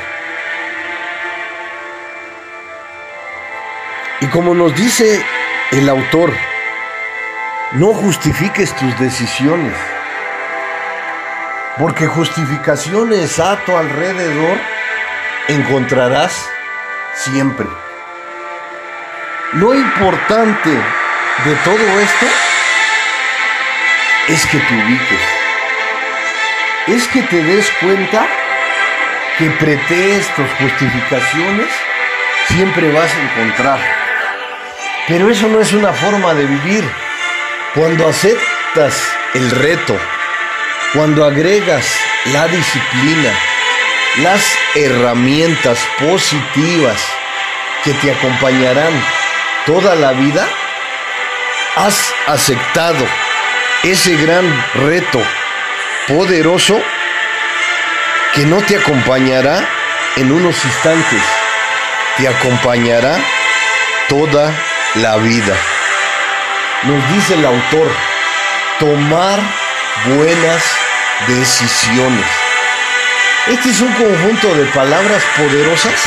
Y 4.21 4.27
como 4.27 4.55
nos 4.55 4.75
dice 4.77 5.25
el 5.73 5.89
autor, 5.89 6.33
no 7.73 7.95
justifiques 7.95 8.75
tus 8.77 8.99
decisiones, 9.01 9.77
porque 11.79 12.07
justificaciones 12.07 13.41
a 13.41 13.57
tu 13.65 13.77
alrededor 13.77 14.59
encontrarás 15.49 16.49
siempre. 17.15 17.67
Lo 19.55 19.75
importante 19.75 20.71
de 20.71 21.55
todo 21.65 22.01
esto 22.01 22.27
es 24.29 24.47
que 24.47 24.59
te 24.59 24.75
ubiques. 24.75 25.21
Es 26.87 27.09
que 27.09 27.23
te 27.23 27.43
des 27.43 27.71
cuenta 27.81 28.27
que 29.39 29.51
pretextos, 29.51 30.47
justificaciones, 30.61 31.69
siempre 32.49 32.93
vas 32.93 33.11
a 33.13 33.21
encontrar. 33.21 33.81
Pero 35.09 35.31
eso 35.31 35.49
no 35.49 35.61
es 35.61 35.73
una 35.73 35.93
forma 35.93 36.35
de 36.35 36.45
vivir. 36.47 36.89
Cuando 37.75 38.09
aceptas 38.09 39.03
el 39.35 39.51
reto, 39.51 39.99
cuando 40.95 41.25
agregas 41.25 41.85
la 42.33 42.47
disciplina, 42.47 43.33
las 44.19 44.43
herramientas 44.75 45.79
positivas 45.99 47.03
que 47.83 47.93
te 47.95 48.13
acompañarán 48.13 48.93
toda 49.67 49.95
la 49.97 50.13
vida, 50.13 50.47
has 51.77 52.15
aceptado 52.27 53.05
ese 53.83 54.15
gran 54.17 54.45
reto 54.75 55.21
poderoso 56.07 56.81
que 58.33 58.47
no 58.47 58.59
te 58.63 58.77
acompañará 58.77 59.69
en 60.17 60.31
unos 60.31 60.65
instantes, 60.65 61.23
te 62.17 62.29
acompañará 62.29 63.19
toda 64.09 64.53
la 64.95 65.17
vida. 65.17 65.57
Nos 66.85 67.13
dice 67.13 67.35
el 67.35 67.45
autor, 67.45 67.91
tomar 68.79 69.41
buenas 70.07 70.63
decisiones. 71.27 72.27
Este 73.49 73.71
es 73.71 73.81
un 73.81 73.93
conjunto 73.95 74.55
de 74.55 74.65
palabras 74.67 75.23
poderosas 75.37 76.01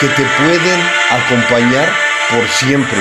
que 0.00 0.08
te 0.08 0.22
pueden 0.22 0.90
acompañar 1.10 1.88
por 2.28 2.48
siempre. 2.48 2.98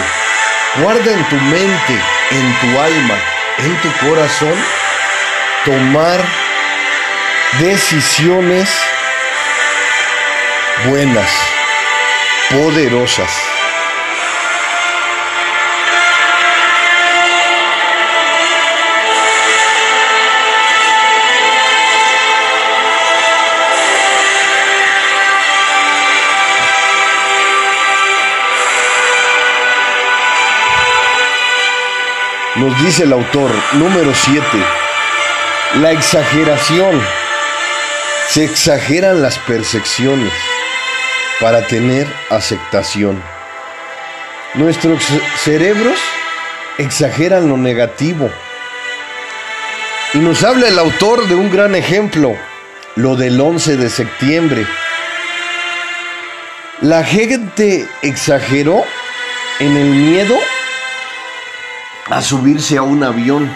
Guarda 0.78 1.12
en 1.12 1.24
tu 1.30 1.36
mente, 1.36 2.00
en 2.30 2.60
tu 2.60 2.80
alma, 2.80 3.16
en 3.64 3.82
tu 3.82 3.92
corazón 4.08 4.54
tomar 5.66 6.20
decisiones 7.60 8.70
buenas, 10.88 11.32
poderosas. 12.50 13.41
Nos 32.56 32.84
dice 32.84 33.04
el 33.04 33.14
autor 33.14 33.50
número 33.74 34.14
7, 34.14 34.46
la 35.76 35.94
exageración. 35.94 37.02
Se 38.28 38.44
exageran 38.44 39.22
las 39.22 39.40
percepciones 39.40 40.34
para 41.40 41.66
tener 41.68 42.08
aceptación. 42.30 43.24
Nuestros 44.56 45.02
cerebros 45.38 45.98
exageran 46.78 47.48
lo 47.48 47.56
negativo. 47.56 48.30
Y 50.14 50.18
nos 50.18 50.44
habla 50.44 50.68
el 50.68 50.78
autor 50.78 51.30
de 51.30 51.36
un 51.36 51.50
gran 51.50 51.74
ejemplo, 51.74 52.36
lo 52.96 53.16
del 53.16 53.40
11 53.40 53.78
de 53.78 53.90
septiembre. 53.90 54.68
La 56.82 57.06
gente 57.06 57.88
exageró 58.02 58.84
en 59.60 59.78
el 59.78 59.88
miedo 59.88 60.38
a 62.10 62.22
subirse 62.22 62.78
a 62.78 62.84
un 62.84 63.04
avión. 63.04 63.54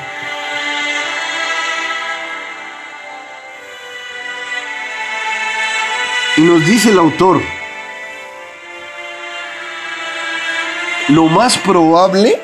Y 6.38 6.42
nos 6.42 6.66
dice 6.66 6.90
el 6.90 7.00
autor, 7.00 7.42
lo 11.08 11.28
más 11.28 11.58
probable, 11.58 12.42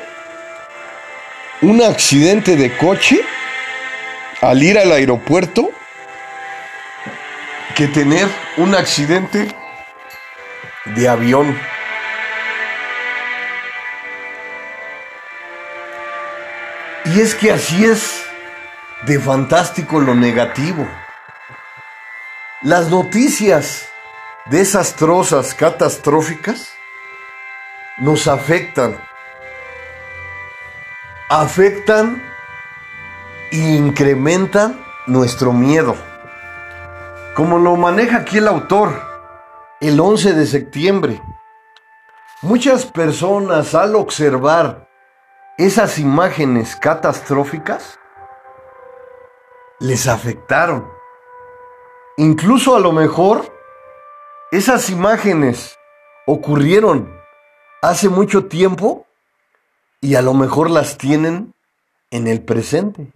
un 1.60 1.82
accidente 1.82 2.56
de 2.56 2.76
coche 2.76 3.20
al 4.40 4.62
ir 4.62 4.78
al 4.78 4.92
aeropuerto 4.92 5.70
que 7.74 7.88
tener 7.88 8.28
un 8.56 8.74
accidente 8.74 9.48
de 10.84 11.08
avión. 11.08 11.58
Y 17.14 17.20
es 17.20 17.34
que 17.34 17.52
así 17.52 17.84
es 17.84 18.24
de 19.02 19.20
fantástico 19.20 20.00
lo 20.00 20.14
negativo. 20.14 20.88
Las 22.62 22.88
noticias 22.88 23.86
desastrosas, 24.46 25.52
catastróficas, 25.52 26.72
nos 27.98 28.28
afectan. 28.28 28.96
Afectan 31.28 32.22
e 33.50 33.58
incrementan 33.58 34.82
nuestro 35.06 35.52
miedo. 35.52 35.96
Como 37.34 37.58
lo 37.58 37.76
maneja 37.76 38.18
aquí 38.18 38.38
el 38.38 38.48
autor, 38.48 39.02
el 39.80 40.00
11 40.00 40.32
de 40.32 40.46
septiembre. 40.46 41.22
Muchas 42.40 42.86
personas 42.86 43.74
al 43.74 43.96
observar 43.96 44.91
esas 45.58 45.98
imágenes 45.98 46.76
catastróficas 46.76 47.98
les 49.80 50.06
afectaron. 50.08 50.88
Incluso 52.16 52.76
a 52.76 52.80
lo 52.80 52.92
mejor 52.92 53.52
esas 54.50 54.90
imágenes 54.90 55.76
ocurrieron 56.26 57.12
hace 57.82 58.08
mucho 58.08 58.46
tiempo 58.46 59.06
y 60.00 60.14
a 60.14 60.22
lo 60.22 60.34
mejor 60.34 60.70
las 60.70 60.98
tienen 60.98 61.54
en 62.10 62.28
el 62.28 62.44
presente. 62.44 63.12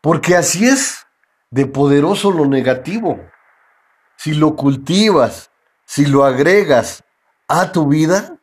Porque 0.00 0.36
así 0.36 0.66
es 0.66 1.06
de 1.50 1.66
poderoso 1.66 2.30
lo 2.30 2.46
negativo. 2.46 3.18
Si 4.16 4.34
lo 4.34 4.56
cultivas, 4.56 5.50
si 5.84 6.06
lo 6.06 6.24
agregas 6.24 7.04
a 7.48 7.72
tu 7.72 7.88
vida, 7.88 8.38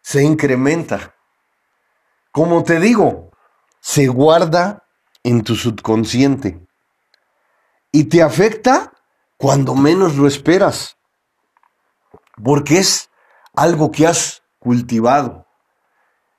se 0.00 0.22
incrementa. 0.22 1.13
Como 2.34 2.64
te 2.64 2.80
digo, 2.80 3.30
se 3.80 4.08
guarda 4.08 4.88
en 5.22 5.44
tu 5.44 5.54
subconsciente. 5.54 6.66
Y 7.92 8.08
te 8.08 8.24
afecta 8.24 8.92
cuando 9.36 9.76
menos 9.76 10.16
lo 10.16 10.26
esperas, 10.26 10.96
porque 12.42 12.78
es 12.78 13.08
algo 13.54 13.92
que 13.92 14.08
has 14.08 14.42
cultivado, 14.58 15.46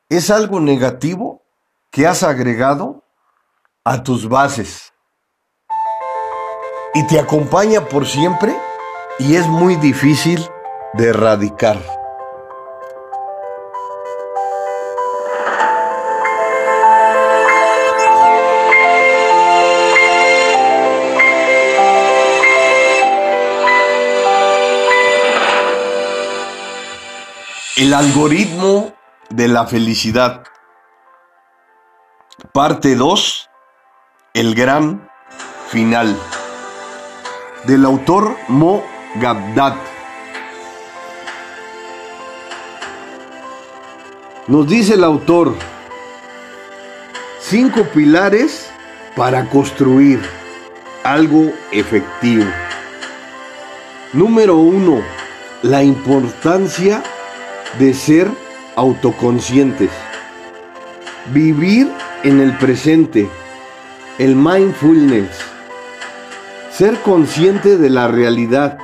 es 0.09 0.29
algo 0.29 0.59
negativo 0.59 1.43
que 1.91 2.05
has 2.05 2.23
agregado 2.23 3.05
a 3.85 4.03
tus 4.03 4.27
bases. 4.27 4.91
Y 6.93 7.07
te 7.07 7.21
acompaña 7.21 7.87
por 7.87 8.05
siempre 8.05 8.53
y 9.17 9.37
es 9.37 9.47
muy 9.47 9.77
difícil 9.77 10.45
de 10.95 11.07
erradicar. 11.07 12.04
El 27.77 27.93
algoritmo 27.93 28.93
de 29.29 29.49
la 29.49 29.65
felicidad. 29.65 30.43
Parte 32.53 32.95
2. 32.95 33.49
El 34.33 34.55
gran 34.55 35.09
final. 35.67 36.17
Del 37.65 37.83
autor 37.83 38.37
Mo 38.47 38.81
Gabdat. 39.15 39.75
Nos 44.47 44.69
dice 44.69 44.93
el 44.93 45.03
autor, 45.03 45.53
cinco 47.41 47.83
pilares 47.93 48.71
para 49.17 49.49
construir 49.49 50.21
algo 51.03 51.51
efectivo. 51.73 52.45
Número 54.13 54.55
uno, 54.55 55.01
la 55.61 55.83
importancia 55.83 57.03
ser 57.93 58.29
autoconscientes. 58.75 59.91
Vivir 61.33 61.91
en 62.23 62.39
el 62.39 62.57
presente, 62.57 63.29
el 64.17 64.35
mindfulness. 64.35 65.29
Ser 66.71 67.01
consciente 67.01 67.77
de 67.77 67.89
la 67.89 68.07
realidad. 68.07 68.77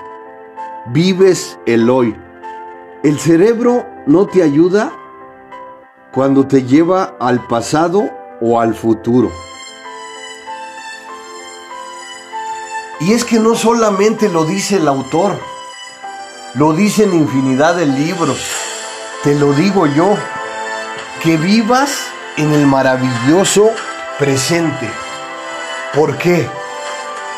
Vives 0.88 1.58
el 1.66 1.90
hoy. 1.90 2.16
El 3.04 3.20
cerebro 3.20 3.86
no 4.06 4.28
te 4.28 4.44
ayuda 4.44 4.92
cuando 6.12 6.48
te 6.48 6.64
lleva 6.64 7.16
al 7.20 7.48
pasado 7.48 8.10
o 8.42 8.60
al 8.60 8.76
futuro. 8.76 9.32
Y 13.00 13.14
es 13.14 13.26
que 13.26 13.40
no 13.40 13.56
solamente 13.56 14.30
lo 14.30 14.46
dice 14.46 14.78
el 14.78 14.88
autor, 14.88 15.40
lo 16.54 16.74
dicen 16.74 17.14
infinidad 17.14 17.76
de 17.76 17.88
libros 17.88 18.71
te 19.24 19.36
lo 19.36 19.54
digo 19.54 19.86
yo, 19.86 20.18
que 21.22 21.38
vivas 21.38 22.08
en 22.38 22.54
el 22.54 22.66
maravilloso 22.66 23.70
presente. 24.18 24.90
¿Por 25.94 26.18
qué? 26.18 26.50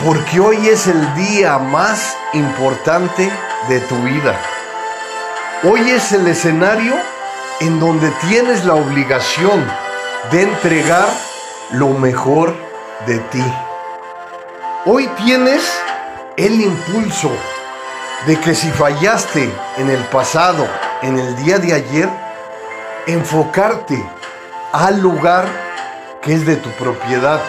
Porque 0.06 0.39
hoy 0.39 0.69
es 0.69 0.88
el 0.88 1.15
día 1.15 1.58
más 1.58 2.15
importante 2.34 3.30
de 3.67 3.80
tu 3.82 3.98
vida. 3.98 4.39
Hoy 5.63 5.91
es 5.91 6.13
el 6.13 6.28
escenario 6.28 6.93
en 7.60 7.80
donde 7.80 8.12
tienes 8.30 8.63
la 8.63 8.76
obligación 8.76 9.65
de 10.32 10.43
entregar 10.43 11.08
lo 11.72 11.89
mejor 11.89 12.56
de 13.06 13.19
ti. 13.19 13.43
Hoy 14.86 15.08
tienes 15.26 15.69
el 16.38 16.62
impulso 16.62 17.32
de 18.26 18.39
que 18.39 18.56
si 18.56 18.72
fallaste 18.72 19.54
en 19.78 19.89
el 19.89 20.02
pasado, 20.06 20.65
en 21.04 21.20
el 21.20 21.36
día 21.44 21.60
de 21.60 21.74
ayer, 21.74 22.10
enfocarte 23.08 24.02
al 24.72 25.02
lugar 25.02 25.46
que 26.22 26.34
es 26.34 26.46
de 26.46 26.56
tu 26.56 26.70
propiedad, 26.72 27.42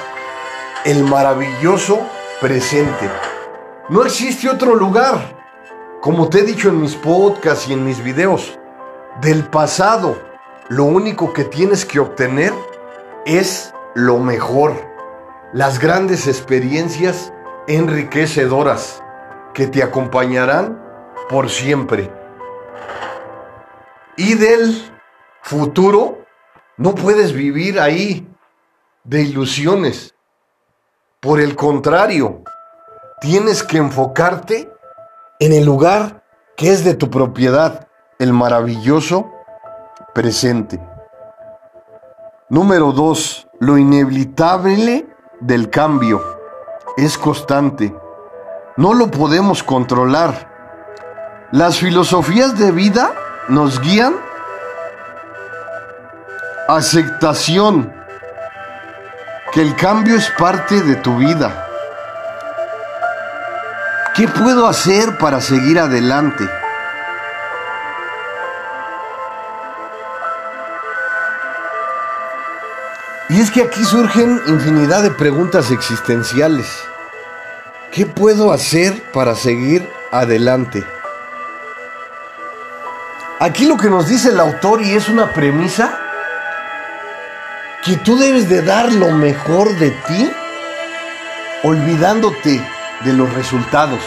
el 0.84 1.04
maravilloso 1.04 2.00
presente. 2.40 3.08
No 3.88 4.04
existe 4.04 4.50
otro 4.50 4.74
lugar, 4.74 5.36
como 6.00 6.28
te 6.28 6.40
he 6.40 6.42
dicho 6.42 6.68
en 6.68 6.80
mis 6.80 6.96
podcasts 6.96 7.68
y 7.68 7.72
en 7.74 7.84
mis 7.84 8.02
videos, 8.02 8.58
del 9.20 9.46
pasado. 9.46 10.18
Lo 10.68 10.84
único 10.84 11.32
que 11.32 11.44
tienes 11.44 11.84
que 11.84 12.00
obtener 12.00 12.52
es 13.24 13.72
lo 13.94 14.18
mejor, 14.18 14.74
las 15.52 15.78
grandes 15.78 16.26
experiencias 16.26 17.32
enriquecedoras 17.68 19.00
que 19.52 19.68
te 19.68 19.84
acompañarán 19.84 20.82
por 21.28 21.48
siempre. 21.48 22.23
Y 24.16 24.34
del 24.34 24.92
futuro 25.42 26.24
no 26.76 26.94
puedes 26.94 27.32
vivir 27.32 27.80
ahí 27.80 28.28
de 29.02 29.22
ilusiones. 29.22 30.14
Por 31.20 31.40
el 31.40 31.56
contrario, 31.56 32.42
tienes 33.20 33.62
que 33.62 33.78
enfocarte 33.78 34.70
en 35.40 35.52
el 35.52 35.64
lugar 35.64 36.22
que 36.56 36.70
es 36.70 36.84
de 36.84 36.94
tu 36.94 37.10
propiedad, 37.10 37.88
el 38.18 38.32
maravilloso 38.32 39.32
presente. 40.14 40.80
Número 42.48 42.92
dos, 42.92 43.48
lo 43.58 43.78
inevitable 43.78 45.08
del 45.40 45.70
cambio 45.70 46.22
es 46.96 47.18
constante. 47.18 47.94
No 48.76 48.94
lo 48.94 49.10
podemos 49.10 49.62
controlar. 49.62 50.52
Las 51.50 51.78
filosofías 51.78 52.58
de 52.58 52.70
vida 52.70 53.12
nos 53.48 53.80
guían. 53.80 54.14
Aceptación. 56.68 57.92
Que 59.52 59.62
el 59.62 59.76
cambio 59.76 60.16
es 60.16 60.30
parte 60.30 60.80
de 60.80 60.96
tu 60.96 61.16
vida. 61.18 61.66
¿Qué 64.14 64.28
puedo 64.28 64.66
hacer 64.68 65.18
para 65.18 65.40
seguir 65.40 65.78
adelante? 65.78 66.48
Y 73.28 73.40
es 73.40 73.50
que 73.50 73.62
aquí 73.62 73.84
surgen 73.84 74.40
infinidad 74.46 75.02
de 75.02 75.10
preguntas 75.10 75.70
existenciales. 75.70 76.66
¿Qué 77.90 78.06
puedo 78.06 78.52
hacer 78.52 79.02
para 79.12 79.34
seguir 79.34 79.88
adelante? 80.12 80.84
Aquí 83.44 83.66
lo 83.66 83.76
que 83.76 83.90
nos 83.90 84.08
dice 84.08 84.30
el 84.30 84.40
autor 84.40 84.80
y 84.80 84.94
es 84.94 85.10
una 85.10 85.34
premisa, 85.34 85.98
que 87.84 87.98
tú 87.98 88.16
debes 88.16 88.48
de 88.48 88.62
dar 88.62 88.90
lo 88.90 89.10
mejor 89.10 89.76
de 89.76 89.90
ti 89.90 90.32
olvidándote 91.62 92.66
de 93.04 93.12
los 93.12 93.30
resultados. 93.34 94.00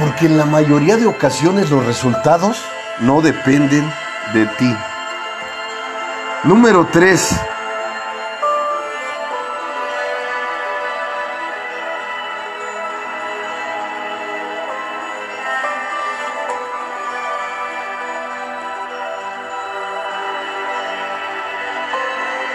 Porque 0.00 0.24
en 0.24 0.38
la 0.38 0.46
mayoría 0.46 0.96
de 0.96 1.04
ocasiones 1.04 1.68
los 1.68 1.84
resultados 1.84 2.64
no 3.00 3.20
dependen 3.20 3.92
de 4.32 4.46
ti. 4.46 4.74
Número 6.44 6.88
3. 6.90 7.38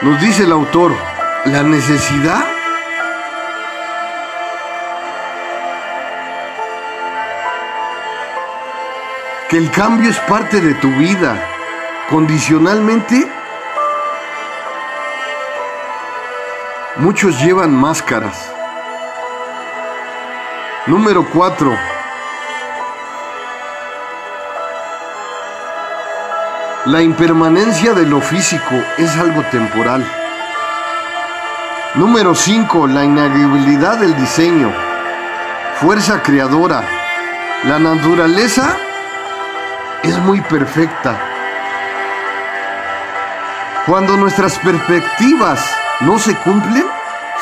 Nos 0.08 0.22
dice 0.22 0.44
el 0.44 0.54
autor, 0.54 0.96
la 1.44 1.64
necesidad 1.64 2.46
que 9.50 9.58
el 9.58 9.70
cambio 9.70 10.10
es 10.10 10.18
parte 10.20 10.62
de 10.62 10.76
tu 10.76 10.88
vida. 10.92 11.38
Condicionalmente, 12.10 13.30
muchos 16.96 17.44
llevan 17.44 17.76
máscaras. 17.76 18.50
Número 20.86 21.28
4. 21.34 21.97
La 26.88 27.02
impermanencia 27.02 27.94
de 27.94 28.06
lo 28.06 28.22
físico 28.22 28.74
es 28.98 29.14
algo 29.18 29.44
temporal. 29.52 30.10
Número 31.96 32.34
5. 32.34 32.88
La 32.88 33.04
inagribilidad 33.04 33.98
del 33.98 34.16
diseño. 34.16 34.74
Fuerza 35.82 36.24
creadora. 36.24 36.88
La 37.66 37.78
naturaleza 37.78 38.74
es 40.02 40.18
muy 40.20 40.40
perfecta. 40.40 41.20
Cuando 43.86 44.16
nuestras 44.16 44.58
perspectivas 44.60 45.60
no 46.00 46.18
se 46.18 46.38
cumplen, 46.38 46.86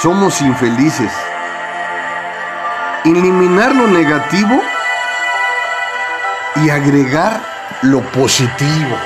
somos 0.01 0.41
infelices. 0.41 1.11
Eliminar 3.03 3.75
lo 3.75 3.85
negativo 3.85 4.59
y 6.55 6.71
agregar 6.71 7.41
lo 7.83 8.01
positivo. 8.01 8.97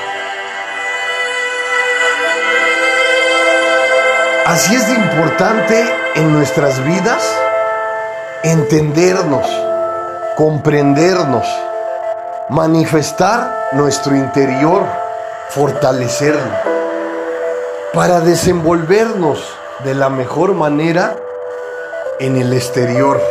Así 4.49 4.73
es 4.73 4.89
importante 4.89 5.85
en 6.15 6.33
nuestras 6.33 6.83
vidas 6.83 7.23
entendernos, 8.41 9.45
comprendernos 10.35 11.45
manifestar 12.49 13.69
nuestro 13.73 14.15
interior, 14.15 14.81
fortalecerlo, 15.49 16.49
para 17.93 18.21
desenvolvernos 18.21 19.39
de 19.83 19.93
la 19.93 20.09
mejor 20.09 20.55
manera 20.55 21.15
en 22.19 22.35
el 22.35 22.51
exterior. 22.51 23.21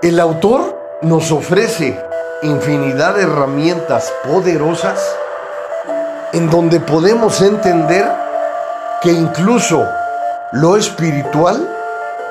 El 0.00 0.20
autor 0.20 0.74
nos 1.02 1.30
ofrece 1.32 2.02
infinidad 2.40 3.16
de 3.16 3.24
herramientas 3.24 4.10
poderosas 4.24 4.98
en 6.32 6.48
donde 6.48 6.80
podemos 6.80 7.42
entender 7.42 8.27
que 9.02 9.12
incluso 9.12 9.86
lo 10.52 10.76
espiritual 10.76 11.68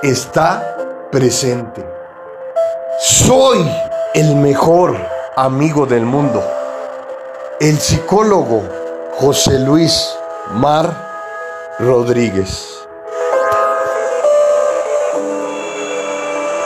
está 0.03 0.75
presente. 1.11 1.85
Soy 2.99 3.65
el 4.13 4.35
mejor 4.35 4.97
amigo 5.35 5.85
del 5.85 6.05
mundo, 6.05 6.43
el 7.59 7.77
psicólogo 7.79 8.63
José 9.15 9.59
Luis 9.59 10.13
Mar 10.53 11.75
Rodríguez. 11.79 12.76